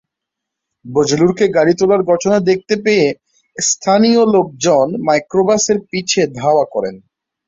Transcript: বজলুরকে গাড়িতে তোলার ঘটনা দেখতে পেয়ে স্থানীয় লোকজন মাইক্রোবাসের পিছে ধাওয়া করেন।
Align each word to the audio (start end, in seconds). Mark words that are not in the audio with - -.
বজলুরকে 0.85 1.45
গাড়িতে 1.47 1.79
তোলার 1.79 2.01
ঘটনা 2.03 2.37
দেখতে 2.49 2.75
পেয়ে 2.85 3.07
স্থানীয় 3.57 4.21
লোকজন 4.35 4.87
মাইক্রোবাসের 5.05 5.77
পিছে 5.89 6.21
ধাওয়া 6.35 6.65
করেন। 6.73 6.95